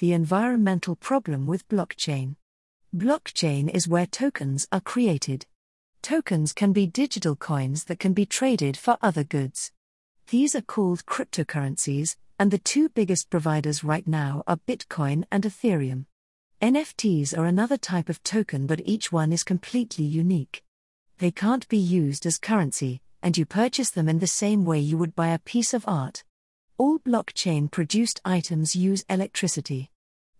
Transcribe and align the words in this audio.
The 0.00 0.14
environmental 0.14 0.96
problem 0.96 1.46
with 1.46 1.68
blockchain. 1.68 2.36
Blockchain 2.96 3.68
is 3.68 3.86
where 3.86 4.06
tokens 4.06 4.66
are 4.72 4.80
created. 4.80 5.44
Tokens 6.00 6.54
can 6.54 6.72
be 6.72 6.86
digital 6.86 7.36
coins 7.36 7.84
that 7.84 7.98
can 7.98 8.14
be 8.14 8.24
traded 8.24 8.78
for 8.78 8.96
other 9.02 9.24
goods. 9.24 9.72
These 10.28 10.54
are 10.54 10.62
called 10.62 11.04
cryptocurrencies, 11.04 12.16
and 12.38 12.50
the 12.50 12.56
two 12.56 12.88
biggest 12.88 13.28
providers 13.28 13.84
right 13.84 14.08
now 14.08 14.42
are 14.46 14.56
Bitcoin 14.66 15.24
and 15.30 15.44
Ethereum. 15.44 16.06
NFTs 16.62 17.36
are 17.36 17.44
another 17.44 17.76
type 17.76 18.08
of 18.08 18.22
token, 18.22 18.66
but 18.66 18.80
each 18.86 19.12
one 19.12 19.34
is 19.34 19.44
completely 19.44 20.06
unique. 20.06 20.64
They 21.18 21.30
can't 21.30 21.68
be 21.68 21.76
used 21.76 22.24
as 22.24 22.38
currency, 22.38 23.02
and 23.22 23.36
you 23.36 23.44
purchase 23.44 23.90
them 23.90 24.08
in 24.08 24.20
the 24.20 24.26
same 24.26 24.64
way 24.64 24.78
you 24.78 24.96
would 24.96 25.14
buy 25.14 25.28
a 25.28 25.38
piece 25.38 25.74
of 25.74 25.84
art. 25.86 26.24
All 26.80 26.98
blockchain 26.98 27.70
produced 27.70 28.22
items 28.24 28.74
use 28.74 29.04
electricity. 29.10 29.90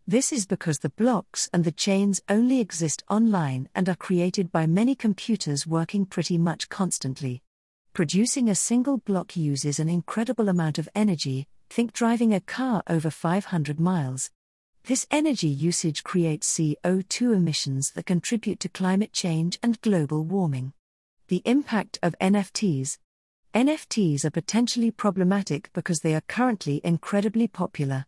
This 0.07 0.33
is 0.33 0.47
because 0.47 0.79
the 0.79 0.89
blocks 0.89 1.51
and 1.53 1.65
the 1.65 1.71
chains 1.71 2.23
only 2.31 2.61
exist 2.61 3.05
online 3.11 3.69
and 3.75 3.87
are 3.91 3.95
created 3.95 4.51
by 4.51 4.67
many 4.67 4.95
computers 4.95 5.67
working 5.67 6.07
pretty 6.07 6.39
much 6.39 6.71
constantly. 6.71 7.43
Producing 7.93 8.49
a 8.49 8.55
single 8.55 8.97
block 8.97 9.37
uses 9.37 9.79
an 9.79 9.91
incredible 9.91 10.49
amount 10.49 10.79
of 10.79 10.89
energy, 10.95 11.47
think 11.69 11.93
driving 11.93 12.33
a 12.33 12.41
car 12.41 12.83
over 12.87 13.11
500 13.11 13.79
miles. 13.79 14.31
This 14.85 15.07
energy 15.11 15.49
usage 15.49 16.03
creates 16.05 16.51
CO2 16.59 17.37
emissions 17.37 17.91
that 17.91 18.07
contribute 18.07 18.61
to 18.61 18.71
climate 18.71 19.13
change 19.13 19.59
and 19.63 19.79
global 19.83 20.25
warming. 20.25 20.73
The 21.29 21.43
impact 21.45 21.99
of 22.03 22.17
NFTs 22.19 22.97
NFTs 23.53 24.25
are 24.25 24.31
potentially 24.31 24.93
problematic 24.93 25.71
because 25.73 26.01
they 26.01 26.15
are 26.15 26.21
currently 26.29 26.81
incredibly 26.85 27.49
popular. 27.49 28.07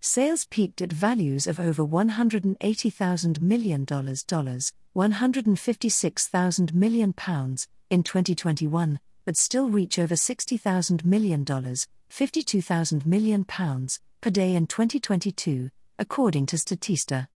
Sales 0.00 0.44
peaked 0.44 0.82
at 0.82 0.92
values 0.92 1.46
of 1.46 1.58
over 1.58 1.82
$180,000 1.82 3.40
million, 3.40 3.84
dollars, 3.86 4.72
156,000 4.92 6.74
million 6.74 7.12
pounds 7.14 7.68
in 7.88 8.02
2021, 8.02 9.00
but 9.24 9.38
still 9.38 9.70
reach 9.70 9.98
over 9.98 10.14
$60,000 10.14 11.04
million, 11.06 11.42
dollars, 11.42 11.86
52,000 12.10 13.06
million 13.06 13.44
pounds 13.44 13.98
per 14.20 14.28
day 14.28 14.54
in 14.54 14.66
2022, 14.66 15.70
according 15.98 16.44
to 16.44 16.56
Statista. 16.56 17.28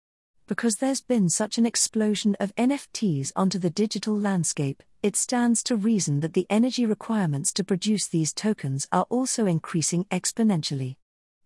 Because 0.46 0.76
there's 0.76 1.00
been 1.00 1.30
such 1.30 1.56
an 1.56 1.64
explosion 1.64 2.36
of 2.38 2.54
NFTs 2.56 3.32
onto 3.34 3.58
the 3.58 3.70
digital 3.70 4.14
landscape, 4.14 4.82
it 5.02 5.16
stands 5.16 5.62
to 5.62 5.74
reason 5.74 6.20
that 6.20 6.34
the 6.34 6.46
energy 6.50 6.84
requirements 6.84 7.50
to 7.54 7.64
produce 7.64 8.08
these 8.08 8.34
tokens 8.34 8.86
are 8.92 9.06
also 9.08 9.46
increasing 9.46 10.04
exponentially. 10.10 10.96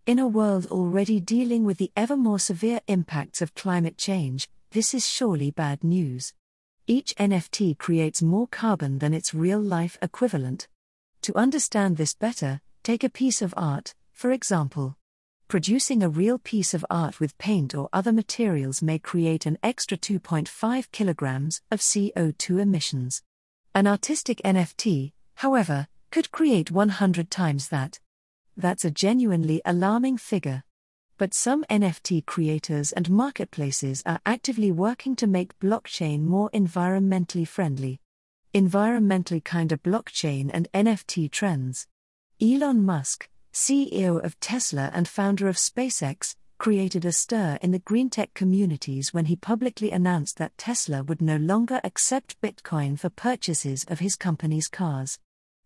In 0.05 0.19
a 0.19 0.27
world 0.27 0.65
already 0.65 1.21
dealing 1.21 1.63
with 1.63 1.77
the 1.77 1.93
ever 1.95 2.17
more 2.17 2.39
severe 2.39 2.81
impacts 2.87 3.41
of 3.41 3.55
climate 3.55 3.97
change, 3.97 4.49
this 4.71 4.93
is 4.93 5.07
surely 5.07 5.49
bad 5.49 5.81
news. 5.81 6.33
Each 6.85 7.15
NFT 7.15 7.77
creates 7.77 8.21
more 8.21 8.47
carbon 8.47 8.99
than 8.99 9.13
its 9.13 9.33
real 9.33 9.61
life 9.61 9.97
equivalent. 10.01 10.67
To 11.21 11.37
understand 11.37 11.95
this 11.95 12.13
better, 12.13 12.59
take 12.83 13.05
a 13.05 13.09
piece 13.09 13.41
of 13.41 13.53
art, 13.55 13.95
for 14.11 14.31
example. 14.31 14.97
Producing 15.49 16.03
a 16.03 16.09
real 16.09 16.37
piece 16.37 16.75
of 16.75 16.85
art 16.91 17.19
with 17.19 17.35
paint 17.39 17.73
or 17.73 17.89
other 17.91 18.13
materials 18.13 18.83
may 18.83 18.99
create 18.99 19.47
an 19.47 19.57
extra 19.63 19.97
2.5 19.97 20.91
kilograms 20.91 21.63
of 21.71 21.79
CO2 21.79 22.61
emissions. 22.61 23.23
An 23.73 23.87
artistic 23.87 24.39
NFT, 24.45 25.13
however, 25.37 25.87
could 26.11 26.31
create 26.31 26.69
100 26.69 27.31
times 27.31 27.69
that. 27.69 27.99
That's 28.55 28.85
a 28.85 28.91
genuinely 28.91 29.59
alarming 29.65 30.17
figure. 30.17 30.65
But 31.17 31.33
some 31.33 31.63
NFT 31.63 32.27
creators 32.27 32.91
and 32.91 33.09
marketplaces 33.09 34.03
are 34.05 34.21
actively 34.27 34.71
working 34.71 35.15
to 35.15 35.25
make 35.25 35.57
blockchain 35.57 36.25
more 36.25 36.51
environmentally 36.51 37.47
friendly. 37.47 38.01
Environmentally 38.53 39.43
kinder 39.43 39.77
blockchain 39.77 40.51
and 40.53 40.67
NFT 40.75 41.31
trends. 41.31 41.87
Elon 42.39 42.85
Musk, 42.85 43.27
CEO 43.59 44.23
of 44.23 44.39
Tesla 44.39 44.89
and 44.93 45.05
founder 45.05 45.49
of 45.49 45.57
SpaceX, 45.57 46.33
created 46.59 47.03
a 47.03 47.11
stir 47.11 47.59
in 47.61 47.71
the 47.71 47.79
green 47.79 48.09
tech 48.09 48.33
communities 48.33 49.13
when 49.13 49.25
he 49.25 49.35
publicly 49.35 49.91
announced 49.91 50.37
that 50.37 50.57
Tesla 50.57 51.03
would 51.03 51.21
no 51.21 51.35
longer 51.35 51.81
accept 51.83 52.39
Bitcoin 52.39 52.97
for 52.97 53.09
purchases 53.09 53.83
of 53.89 53.99
his 53.99 54.15
company's 54.15 54.69
cars. 54.69 55.19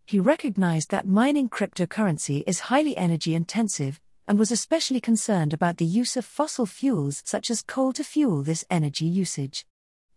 He 0.07 0.19
recognized 0.19 0.89
that 0.89 1.05
mining 1.05 1.49
cryptocurrency 1.49 2.43
is 2.47 2.61
highly 2.61 2.97
energy 2.97 3.35
intensive 3.35 4.01
and 4.27 4.39
was 4.39 4.51
especially 4.51 4.99
concerned 4.99 5.53
about 5.53 5.77
the 5.77 5.85
use 5.85 6.17
of 6.17 6.25
fossil 6.25 6.65
fuels 6.65 7.21
such 7.23 7.51
as 7.51 7.61
coal 7.61 7.93
to 7.93 8.03
fuel 8.03 8.41
this 8.41 8.65
energy 8.71 9.05
usage. 9.05 9.67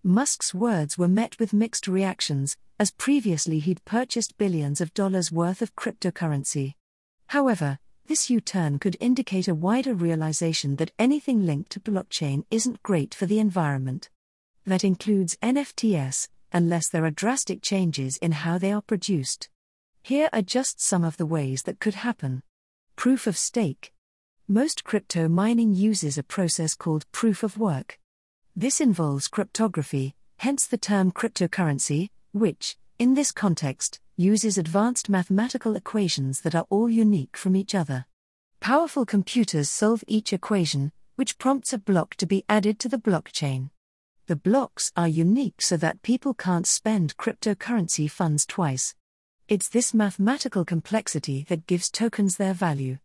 Musk's 0.03 0.54
words 0.54 0.97
were 0.97 1.08
met 1.08 1.38
with 1.38 1.53
mixed 1.53 1.88
reactions, 1.88 2.56
as 2.78 2.91
previously 2.93 3.58
he'd 3.58 3.84
purchased 3.84 4.38
billions 4.38 4.81
of 4.81 4.94
dollars 4.94 5.31
worth 5.31 5.60
of 5.60 5.76
cryptocurrency. 5.76 6.72
However, 7.28 7.78
this 8.06 8.31
U 8.31 8.41
turn 8.41 8.78
could 8.78 8.97
indicate 9.00 9.48
a 9.48 9.54
wider 9.54 9.94
realization 9.94 10.76
that 10.76 10.92
anything 10.98 11.44
linked 11.44 11.70
to 11.72 11.81
blockchain 11.81 12.44
isn't 12.50 12.82
great 12.82 13.14
for 13.14 13.26
the 13.26 13.41
environment. 13.41 14.10
That 14.64 14.84
includes 14.84 15.37
NFTs, 15.42 16.28
unless 16.53 16.88
there 16.88 17.04
are 17.04 17.10
drastic 17.10 17.62
changes 17.62 18.16
in 18.19 18.32
how 18.32 18.59
they 18.59 18.72
are 18.72 18.82
produced. 18.82 19.48
Here 20.03 20.28
are 20.32 20.42
just 20.42 20.81
some 20.81 21.04
of 21.04 21.16
the 21.16 21.26
ways 21.26 21.64
that 21.64 21.81
could 21.81 21.94
happen. 21.94 22.42
Proof 22.94 23.26
of 23.26 23.37
stake. 23.37 23.93
Most 24.47 24.84
crypto 24.84 25.28
mining 25.28 25.75
uses 25.75 26.16
a 26.16 26.22
process 26.22 26.75
called 26.75 27.10
proof 27.10 27.43
of 27.43 27.58
work. 27.58 27.98
This 28.54 28.81
involves 28.81 29.26
cryptography, 29.26 30.14
hence 30.38 30.66
the 30.66 30.78
term 30.78 31.10
cryptocurrency, 31.10 32.10
which, 32.32 32.76
in 32.99 33.12
this 33.12 33.31
context, 33.31 34.01
uses 34.17 34.57
advanced 34.57 35.11
mathematical 35.11 35.77
equations 35.77 36.41
that 36.41 36.55
are 36.55 36.67
all 36.71 36.89
unique 36.89 37.37
from 37.37 37.55
each 37.55 37.75
other. 37.75 38.07
Powerful 38.61 39.05
computers 39.05 39.69
solve 39.69 40.03
each 40.07 40.33
equation, 40.33 40.93
which 41.17 41.37
prompts 41.37 41.75
a 41.75 41.79
block 41.79 42.15
to 42.15 42.27
be 42.27 42.45
added 42.49 42.79
to 42.79 42.89
the 42.89 42.99
blockchain. 42.99 43.69
The 44.29 44.37
blocks 44.37 44.93
are 44.97 45.06
unique 45.06 45.61
so 45.61 45.77
that 45.77 46.01
people 46.01 46.33
can't 46.33 46.67
spend 46.67 47.19
cryptocurrency 47.19 48.11
funds 48.11 48.47
twice. 48.47 48.95
It's 49.47 49.69
this 49.69 49.93
mathematical 49.93 50.65
complexity 50.65 51.45
that 51.49 51.67
gives 51.67 51.91
tokens 51.91 52.39
their 52.39 52.55
value. 52.55 52.97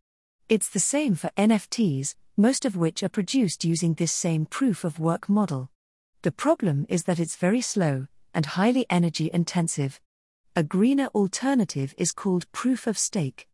It's 0.48 0.70
the 0.70 0.80
same 0.80 1.16
for 1.16 1.32
NFTs, 1.38 2.16
most 2.38 2.64
of 2.64 2.78
which 2.78 3.04
are 3.04 3.10
produced 3.10 3.66
using 3.66 3.96
this 3.96 4.14
same 4.14 4.46
proof 4.46 4.86
of 4.86 5.00
work 5.00 5.28
model. 5.28 5.70
The 6.22 6.32
problem 6.32 6.86
is 6.88 7.04
that 7.04 7.20
it's 7.20 7.36
very 7.36 7.62
slow 7.62 8.08
and 8.34 8.46
highly 8.46 8.86
energy 8.90 9.30
intensive. 9.34 10.00
A 10.56 10.64
greener 10.64 11.08
alternative 11.16 11.96
is 11.98 12.12
called 12.12 12.52
proof 12.52 12.88
of 12.88 12.98
stake. 12.98 13.48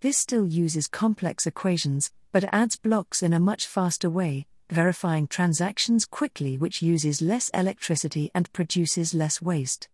This 0.00 0.18
still 0.18 0.46
uses 0.46 0.88
complex 0.88 1.46
equations, 1.46 2.10
but 2.32 2.52
adds 2.52 2.76
blocks 2.76 3.22
in 3.22 3.32
a 3.32 3.40
much 3.40 3.66
faster 3.66 4.08
way, 4.08 4.46
verifying 4.70 5.26
transactions 5.26 6.06
quickly, 6.06 6.56
which 6.56 6.82
uses 6.82 7.20
less 7.20 7.50
electricity 7.50 8.30
and 8.34 8.52
produces 8.52 9.14
less 9.14 9.42
waste. 9.42 9.88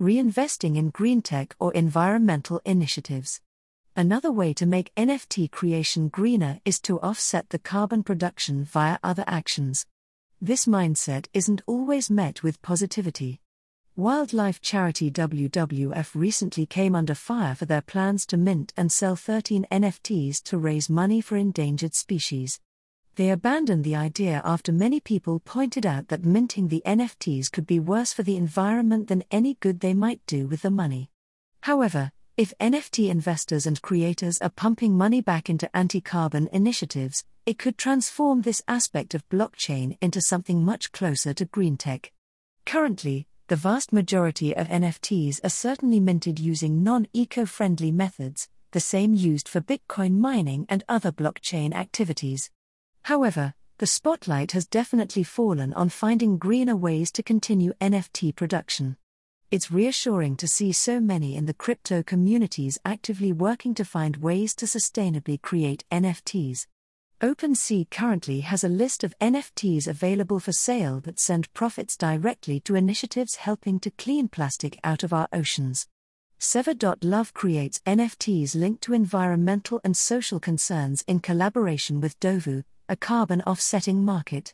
Reinvesting 0.00 0.76
in 0.76 0.90
green 0.90 1.22
tech 1.22 1.56
or 1.58 1.72
environmental 1.72 2.60
initiatives. 2.64 3.40
Another 3.96 4.30
way 4.30 4.52
to 4.52 4.66
make 4.66 4.94
NFT 4.94 5.50
creation 5.50 6.08
greener 6.08 6.60
is 6.66 6.78
to 6.80 7.00
offset 7.00 7.48
the 7.48 7.58
carbon 7.58 8.02
production 8.02 8.62
via 8.64 8.98
other 9.02 9.24
actions. 9.26 9.86
This 10.38 10.66
mindset 10.66 11.28
isn't 11.32 11.62
always 11.66 12.10
met 12.10 12.42
with 12.42 12.60
positivity. 12.60 13.40
Wildlife 13.98 14.60
charity 14.60 15.10
WWF 15.10 16.14
recently 16.14 16.66
came 16.66 16.94
under 16.94 17.14
fire 17.14 17.54
for 17.54 17.64
their 17.64 17.80
plans 17.80 18.26
to 18.26 18.36
mint 18.36 18.74
and 18.76 18.92
sell 18.92 19.16
13 19.16 19.66
NFTs 19.72 20.42
to 20.42 20.58
raise 20.58 20.90
money 20.90 21.22
for 21.22 21.38
endangered 21.38 21.94
species. 21.94 22.60
They 23.14 23.30
abandoned 23.30 23.84
the 23.84 23.96
idea 23.96 24.42
after 24.44 24.70
many 24.70 25.00
people 25.00 25.40
pointed 25.40 25.86
out 25.86 26.08
that 26.08 26.26
minting 26.26 26.68
the 26.68 26.82
NFTs 26.84 27.50
could 27.50 27.66
be 27.66 27.80
worse 27.80 28.12
for 28.12 28.22
the 28.22 28.36
environment 28.36 29.08
than 29.08 29.24
any 29.30 29.54
good 29.60 29.80
they 29.80 29.94
might 29.94 30.20
do 30.26 30.46
with 30.46 30.60
the 30.60 30.70
money. 30.70 31.08
However, 31.62 32.12
if 32.36 32.52
NFT 32.60 33.08
investors 33.08 33.64
and 33.64 33.80
creators 33.80 34.42
are 34.42 34.50
pumping 34.50 34.94
money 34.94 35.22
back 35.22 35.48
into 35.48 35.74
anti 35.74 36.02
carbon 36.02 36.50
initiatives, 36.52 37.24
it 37.46 37.58
could 37.58 37.78
transform 37.78 38.42
this 38.42 38.60
aspect 38.68 39.14
of 39.14 39.26
blockchain 39.30 39.96
into 40.02 40.20
something 40.20 40.62
much 40.62 40.92
closer 40.92 41.32
to 41.32 41.46
green 41.46 41.78
tech. 41.78 42.12
Currently, 42.66 43.26
the 43.48 43.56
vast 43.56 43.92
majority 43.92 44.56
of 44.56 44.66
NFTs 44.66 45.38
are 45.44 45.50
certainly 45.50 46.00
minted 46.00 46.40
using 46.40 46.82
non 46.82 47.06
eco 47.12 47.46
friendly 47.46 47.92
methods, 47.92 48.48
the 48.72 48.80
same 48.80 49.14
used 49.14 49.48
for 49.48 49.60
Bitcoin 49.60 50.18
mining 50.18 50.66
and 50.68 50.82
other 50.88 51.12
blockchain 51.12 51.72
activities. 51.72 52.50
However, 53.02 53.54
the 53.78 53.86
spotlight 53.86 54.50
has 54.50 54.66
definitely 54.66 55.22
fallen 55.22 55.72
on 55.74 55.90
finding 55.90 56.38
greener 56.38 56.74
ways 56.74 57.12
to 57.12 57.22
continue 57.22 57.72
NFT 57.80 58.34
production. 58.34 58.96
It's 59.52 59.70
reassuring 59.70 60.36
to 60.38 60.48
see 60.48 60.72
so 60.72 60.98
many 60.98 61.36
in 61.36 61.46
the 61.46 61.54
crypto 61.54 62.02
communities 62.02 62.80
actively 62.84 63.32
working 63.32 63.74
to 63.74 63.84
find 63.84 64.16
ways 64.16 64.56
to 64.56 64.66
sustainably 64.66 65.40
create 65.40 65.84
NFTs. 65.92 66.66
OpenSea 67.22 67.88
currently 67.90 68.40
has 68.40 68.62
a 68.62 68.68
list 68.68 69.02
of 69.02 69.18
NFTs 69.22 69.88
available 69.88 70.38
for 70.38 70.52
sale 70.52 71.00
that 71.00 71.18
send 71.18 71.50
profits 71.54 71.96
directly 71.96 72.60
to 72.60 72.74
initiatives 72.74 73.36
helping 73.36 73.80
to 73.80 73.90
clean 73.92 74.28
plastic 74.28 74.78
out 74.84 75.02
of 75.02 75.14
our 75.14 75.26
oceans. 75.32 75.86
Sever.love 76.38 77.32
creates 77.32 77.80
NFTs 77.86 78.54
linked 78.54 78.82
to 78.82 78.92
environmental 78.92 79.80
and 79.82 79.96
social 79.96 80.38
concerns 80.38 81.02
in 81.06 81.20
collaboration 81.20 82.02
with 82.02 82.20
Dovu, 82.20 82.64
a 82.86 82.96
carbon 82.96 83.40
offsetting 83.46 84.04
market. 84.04 84.52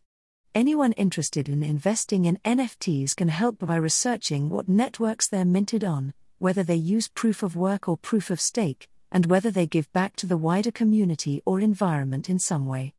Anyone 0.55 0.93
interested 0.93 1.49
in 1.49 1.65
investing 1.65 2.27
in 2.27 2.39
NFTs 2.45 3.17
can 3.17 3.27
help 3.27 3.59
by 3.59 3.75
researching 3.75 4.49
what 4.51 4.69
networks 4.69 5.27
they're 5.27 5.45
minted 5.45 5.83
on, 5.83 6.15
whether 6.39 6.63
they 6.63 6.77
use 6.77 7.09
proof 7.09 7.43
of 7.43 7.57
work 7.57 7.89
or 7.89 7.97
proof 7.97 8.31
of 8.31 8.41
stake, 8.41 8.89
and 9.13 9.27
whether 9.27 9.53
they 9.53 9.67
give 9.67 9.93
back 9.93 10.17
to 10.17 10.27
the 10.27 10.37
wider 10.37 10.73
community 10.73 11.41
or 11.47 11.61
environment 11.61 12.29
in 12.29 12.41
some 12.41 12.67
way. 12.67 12.95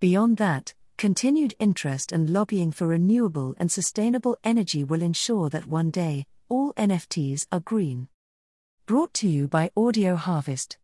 Beyond 0.00 0.38
that, 0.38 0.72
continued 0.96 1.54
interest 1.58 2.10
and 2.10 2.30
lobbying 2.30 2.72
for 2.72 2.86
renewable 2.86 3.54
and 3.58 3.70
sustainable 3.70 4.38
energy 4.42 4.82
will 4.82 5.02
ensure 5.02 5.50
that 5.50 5.66
one 5.66 5.90
day, 5.90 6.24
all 6.48 6.72
NFTs 6.74 7.46
are 7.52 7.60
green. 7.60 8.08
Brought 8.86 9.12
to 9.14 9.28
you 9.28 9.48
by 9.48 9.70
Audio 9.76 10.16
Harvest. 10.16 10.74